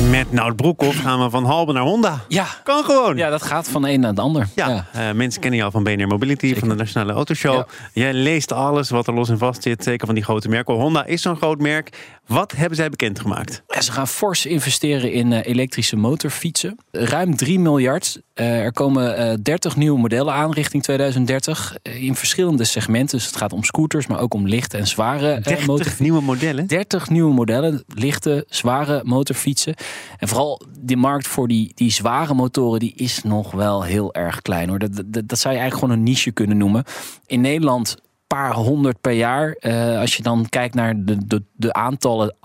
[0.00, 2.24] Met Nout Broekhoff gaan we van Halbe naar Honda.
[2.28, 2.46] Ja.
[2.62, 3.16] Kan gewoon.
[3.16, 4.48] Ja, dat gaat van de een naar de ander.
[4.54, 7.54] Ja, eh, mensen kennen jou van BNR Mobility, van de Nationale Autoshow.
[7.54, 7.66] Ja.
[7.92, 10.74] Jij leest alles wat er los en vast zit, zeker van die grote merken.
[10.74, 12.16] Honda is zo'n groot merk.
[12.26, 13.62] Wat hebben zij bekendgemaakt?
[13.66, 16.78] Ja, Ze gaan fors investeren in eh, elektrische motorfietsen.
[16.90, 18.20] Ruim 3 miljard.
[18.34, 21.76] Eh, er komen eh, 30 nieuwe modellen aan richting 2030.
[21.82, 23.18] eh, in verschillende segmenten.
[23.18, 26.02] Dus het gaat om scooters, maar ook om lichte en zware eh 30 motorfietsen.
[26.02, 26.66] nieuwe modellen.
[26.66, 29.74] 30 nieuwe modellen, lichte, zware motorfietsen.
[30.18, 34.42] En vooral die markt voor die, die zware motoren, die is nog wel heel erg
[34.42, 34.68] klein.
[34.68, 34.78] Hoor.
[34.78, 36.84] Dat, dat, dat zou je eigenlijk gewoon een niche kunnen noemen.
[37.26, 37.96] In Nederland
[38.26, 39.56] paar honderd per jaar.
[39.98, 42.36] Als je dan kijkt naar de, de, de aantallen,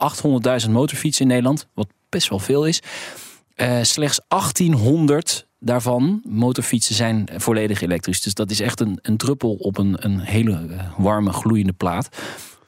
[0.66, 2.82] 800.000 motorfietsen in Nederland, wat best wel veel is.
[3.82, 8.22] Slechts 1800 daarvan, motorfietsen, zijn volledig elektrisch.
[8.22, 12.10] Dus dat is echt een, een druppel op een, een hele eh, warme, gloeiende plaat.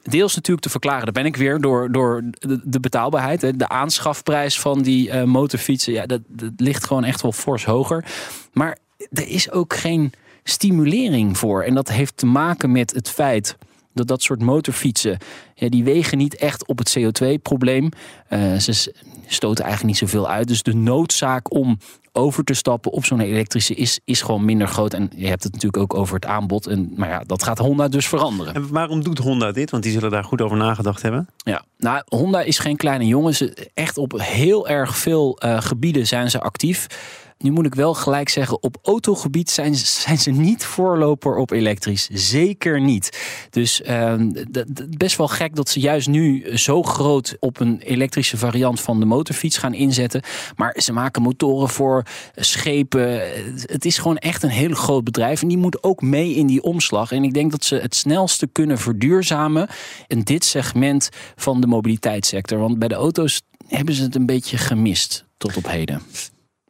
[0.02, 2.22] Deels natuurlijk te verklaren, daar ben ik weer, door, door
[2.64, 3.58] de, betaalbaarheid.
[3.58, 6.20] De aanschafprijs van die eh, motorfietsen, ja, dat
[6.56, 8.04] ligt gewoon echt wel fors hoger.
[8.52, 8.78] Maar
[9.10, 10.12] er is ook geen
[10.44, 11.62] stimulering voor.
[11.62, 13.56] En dat heeft te maken met het feit
[13.94, 15.18] dat dat soort motorfietsen,
[15.54, 17.88] ja, die wegen niet echt op het CO2-probleem.
[18.28, 18.92] Eh, ze
[19.26, 20.48] stoten eigenlijk niet zoveel uit.
[20.48, 21.78] Dus de noodzaak om
[22.12, 24.94] over te stappen op zo'n elektrische is, is gewoon minder groot.
[24.94, 26.66] En je hebt het natuurlijk ook over het aanbod.
[26.66, 28.54] En, maar ja, dat gaat Honda dus veranderen.
[28.54, 29.70] En waarom doet Honda dit?
[29.70, 31.28] Want die zullen daar goed over nagedacht hebben.
[31.36, 33.34] Ja, nou, Honda is geen kleine jongen.
[33.34, 36.86] Ze, echt op heel erg veel eh, gebieden zijn ze actief.
[37.42, 42.08] Nu moet ik wel gelijk zeggen, op autogebied zijn, zijn ze niet voorloper op elektrisch.
[42.12, 43.18] Zeker niet.
[43.50, 44.30] Dus ehm,
[44.96, 49.06] best wel gek dat ze juist nu zo groot op een elektrische variant van de
[49.06, 50.22] motorfiets gaan inzetten.
[50.56, 52.02] Maar ze maken motoren voor
[52.34, 53.20] schepen.
[53.62, 55.42] Het is gewoon echt een heel groot bedrijf.
[55.42, 57.12] En die moet ook mee in die omslag.
[57.12, 59.68] En ik denk dat ze het snelste kunnen verduurzamen
[60.06, 62.58] in dit segment van de mobiliteitssector.
[62.58, 66.02] Want bij de auto's hebben ze het een beetje gemist tot op heden.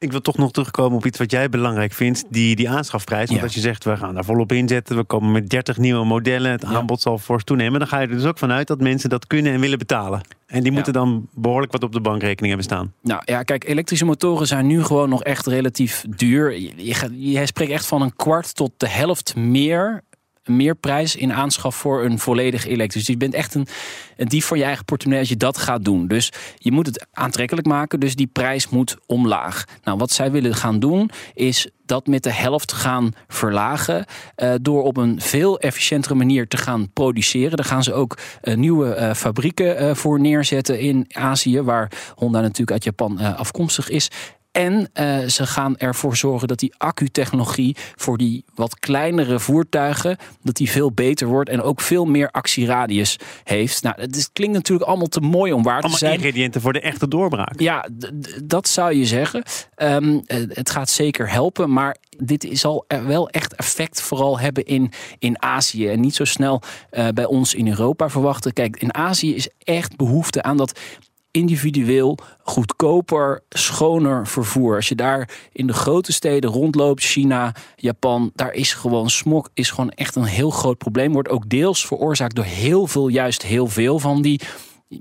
[0.03, 2.25] Ik wil toch nog terugkomen op iets wat jij belangrijk vindt.
[2.31, 3.27] Die, die aanschafprijs.
[3.27, 3.44] Want Ja.
[3.44, 4.97] als je zegt, we gaan daar volop inzetten.
[4.97, 6.50] We komen met 30 nieuwe modellen.
[6.50, 6.69] Het Ja.
[6.69, 7.78] aanbod zal fors toenemen.
[7.78, 10.21] Dan ga je er dus ook vanuit dat mensen dat kunnen en willen betalen.
[10.47, 12.93] En die moeten dan behoorlijk wat op de bankrekening hebben staan.
[13.03, 16.59] Nou ja, kijk, elektrische motoren zijn nu gewoon nog echt relatief duur.
[16.59, 16.72] Je,
[17.32, 20.03] je spreekt echt van een kwart tot de helft meer.
[20.44, 23.04] Meer prijs in aanschaf voor een volledig elektrisch.
[23.04, 23.66] Dus je bent echt een,
[24.16, 26.06] een dief van je eigen portemonnee als je dat gaat doen.
[26.06, 28.00] Dus je moet het aantrekkelijk maken.
[28.00, 29.64] Dus die prijs moet omlaag.
[29.84, 34.04] Nou, wat zij willen gaan doen, is dat met de helft gaan verlagen.
[34.34, 37.56] eh, door op een veel efficiëntere manier te gaan produceren.
[37.56, 42.70] Daar gaan ze ook eh, nieuwe eh, fabrieken voor neerzetten in Azië, waar Honda natuurlijk
[42.70, 44.10] uit Japan afkomstig is.
[44.53, 50.55] En eh, ze gaan ervoor zorgen dat die accutechnologie voor die wat kleinere voertuigen, dat
[50.56, 53.83] die veel beter wordt en ook veel meer actieradius heeft.
[53.83, 56.15] Nou, het is- klinkt natuurlijk allemaal te mooi om waar te Allemaal zijn.
[56.15, 57.61] ingrediënten voor de echte doorbraak.
[57.61, 57.88] Ja,
[58.44, 59.43] dat zou je zeggen.
[59.75, 64.65] Ehm, eh, het gaat zeker helpen, maar dit zal er wel echt effect vooral hebben
[64.65, 65.88] in, in Azië.
[65.88, 68.53] En niet zo snel eh, bij ons in Europa verwachten.
[68.53, 70.78] Kijk, in Azië is echt behoefte aan dat
[71.30, 74.74] individueel, goedkoper, schoner vervoer.
[74.74, 79.70] Als je daar in de grote steden rondloopt, China, Japan, daar is gewoon smog is
[79.70, 81.12] gewoon echt een heel groot probleem.
[81.12, 84.40] Wordt ook deels veroorzaakt door heel veel, juist heel veel van die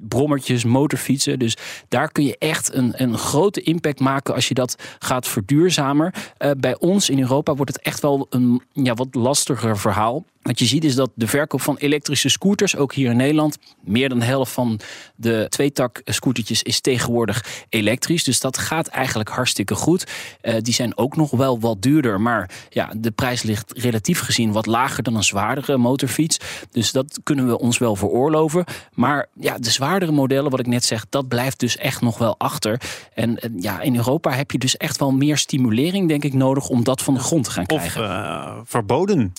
[0.02, 1.40] brommertjes, motorfietsen.
[1.40, 1.58] Dus
[1.88, 6.12] daar kun je echt een, een grote impact maken als je dat gaat verduurzamen.
[6.38, 10.26] Eh, bij ons in Europa wordt het echt wel een ja, wat lastiger verhaal.
[10.50, 14.10] Wat je ziet is dat de verkoop van elektrische scooters, ook hier in Nederland, meer
[14.10, 14.80] dan de helft van
[15.16, 18.24] de tweetak scootertjes is tegenwoordig elektrisch.
[18.24, 20.12] Dus dat gaat eigenlijk hartstikke goed.
[20.42, 24.52] Eh, die zijn ook nog wel wat duurder, maar ja, de prijs ligt relatief gezien
[24.52, 26.38] wat lager dan een zwaardere motorfiets.
[26.72, 28.66] Dus dat kunnen we ons wel veroorloven.
[28.94, 32.36] Maar ja, de zwaardere modellen, wat ik net zeg, dat blijft dus echt nog wel
[32.38, 32.82] achter.
[33.14, 36.84] En ja, in Europa heb je dus echt wel meer stimulering, denk ik, nodig om
[36.84, 38.04] dat van de grond te gaan Of krijgen.
[38.04, 39.34] eh, verboden.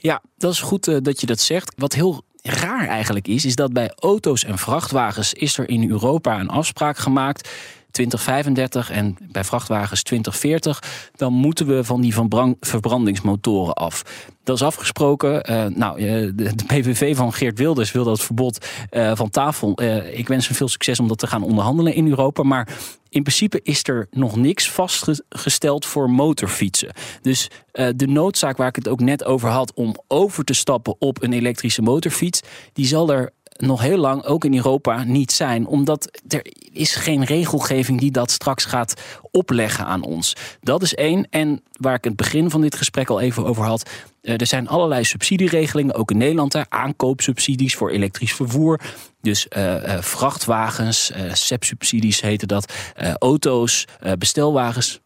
[0.00, 1.72] Ja, dat is goed eh, dat je dat zegt.
[1.76, 6.40] Wat heel raar eigenlijk is, is dat bij auto's en vrachtwagens is er in Europa
[6.40, 7.48] een afspraak gemaakt.
[7.90, 10.82] 2035 en bij vrachtwagens 2040,
[11.16, 12.14] dan moeten we van die
[12.60, 14.02] verbrandingsmotoren af.
[14.44, 15.50] Dat is afgesproken.
[15.50, 19.82] Uh, nou, de, de, PVV van Geert Wilders wil dat verbod uh, van tafel.
[20.12, 22.42] Ik wens hem veel succes om dat te gaan onderhandelen in Europa.
[22.42, 22.68] Maar
[23.08, 26.92] in principe is er nog niks vastgesteld voor motorfietsen.
[27.22, 31.22] Dus de noodzaak waar ik het ook net over had om over te stappen op
[31.22, 32.40] een elektrische motorfiets,
[32.72, 35.66] die zal er nog heel lang ook in Europa niet zijn.
[35.66, 38.94] Omdat er is geen regelgeving die dat straks gaat
[39.30, 40.32] opleggen aan ons.
[40.60, 41.26] Dat is één.
[41.30, 43.90] En waar ik het begin van dit gesprek al even over had.
[44.20, 46.70] Eh, er zijn allerlei subsidieregelingen, ook in Nederland.
[46.70, 48.80] Aankoopsubsidies voor elektrisch vervoer.
[49.20, 52.72] Dus uh, uh, vrachtwagens, uh, SEP-subsidies heten dat.
[53.18, 53.84] auto's,
[54.18, 55.00] bestelwagens.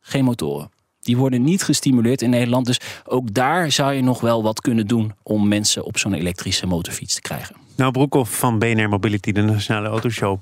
[0.00, 0.75] Geen motoren.
[1.06, 2.66] Die worden niet gestimuleerd in Nederland.
[2.66, 6.66] Dus ook daar zou je nog wel wat kunnen doen om mensen op zo'n elektrische
[6.66, 7.56] motorfiets te krijgen.
[7.76, 10.38] Nou, Broekhoff van BNR Mobility, de Nationale Autoshow.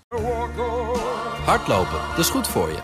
[1.45, 2.79] Hardlopen, dat is goed voor je.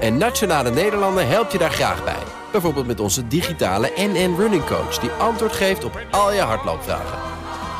[0.00, 2.22] En Nationale Nederlanden helpt je daar graag bij.
[2.52, 4.98] Bijvoorbeeld met onze digitale NN Running Coach...
[4.98, 7.18] die antwoord geeft op al je hardloopvragen.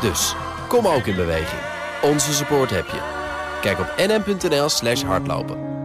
[0.00, 0.34] Dus,
[0.68, 1.60] kom ook in beweging.
[2.02, 3.00] Onze support heb je.
[3.60, 5.75] Kijk op nn.nl slash hardlopen.